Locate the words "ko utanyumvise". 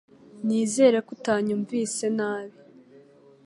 1.05-2.05